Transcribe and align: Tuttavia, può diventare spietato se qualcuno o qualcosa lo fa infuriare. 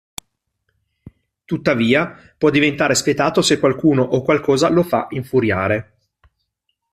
Tuttavia, 1.45 2.33
può 2.35 2.49
diventare 2.49 2.95
spietato 2.95 3.43
se 3.43 3.59
qualcuno 3.59 4.01
o 4.01 4.23
qualcosa 4.23 4.67
lo 4.67 4.81
fa 4.81 5.05
infuriare. 5.11 5.93